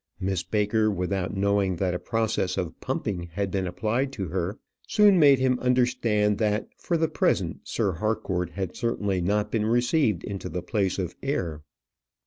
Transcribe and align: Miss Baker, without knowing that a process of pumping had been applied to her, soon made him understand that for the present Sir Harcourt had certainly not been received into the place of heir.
Miss 0.19 0.41
Baker, 0.41 0.89
without 0.89 1.37
knowing 1.37 1.75
that 1.75 1.93
a 1.93 1.99
process 1.99 2.57
of 2.57 2.79
pumping 2.81 3.29
had 3.33 3.51
been 3.51 3.67
applied 3.67 4.11
to 4.13 4.29
her, 4.29 4.57
soon 4.87 5.19
made 5.19 5.37
him 5.37 5.59
understand 5.59 6.39
that 6.39 6.69
for 6.75 6.97
the 6.97 7.07
present 7.07 7.59
Sir 7.65 7.91
Harcourt 7.91 8.49
had 8.53 8.75
certainly 8.75 9.21
not 9.21 9.51
been 9.51 9.67
received 9.67 10.23
into 10.23 10.49
the 10.49 10.63
place 10.63 10.97
of 10.97 11.15
heir. 11.21 11.61